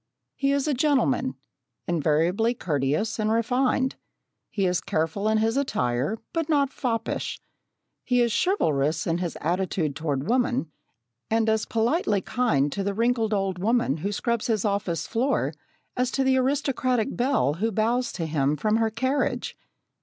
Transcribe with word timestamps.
He 0.35 0.51
is 0.51 0.67
a 0.67 0.73
gentleman, 0.73 1.35
invariably 1.87 2.55
courteous 2.55 3.19
and 3.19 3.31
refined. 3.31 3.97
He 4.49 4.65
is 4.65 4.81
careful 4.81 5.27
in 5.27 5.37
his 5.37 5.57
attire, 5.57 6.17
but 6.33 6.49
not 6.49 6.73
foppish. 6.73 7.39
He 8.03 8.19
is 8.19 8.31
chivalrous 8.35 9.05
in 9.05 9.19
his 9.19 9.37
attitude 9.41 9.95
toward 9.95 10.27
woman, 10.27 10.71
and 11.29 11.47
as 11.47 11.67
politely 11.67 12.19
kind 12.19 12.71
to 12.71 12.83
the 12.83 12.95
wrinkled 12.95 13.31
old 13.31 13.59
woman 13.59 13.97
who 13.97 14.11
scrubs 14.11 14.47
his 14.47 14.65
office 14.65 15.05
floor 15.05 15.53
as 15.95 16.09
to 16.09 16.23
the 16.23 16.35
aristocratic 16.35 17.15
belle 17.15 17.53
who 17.61 17.71
bows 17.71 18.11
to 18.13 18.25
him 18.25 18.55
from 18.57 18.77
her 18.77 18.89
carriage. 18.89 19.55